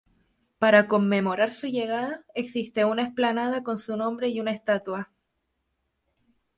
Para 0.57 0.87
conmemorar 0.87 1.53
su 1.53 1.67
llegada, 1.67 2.23
existe 2.33 2.85
una 2.85 3.03
explanada 3.03 3.61
con 3.61 3.77
su 3.77 3.95
nombre 3.95 4.29
y 4.29 4.39
una 4.39 4.49
estatua. 4.51 5.11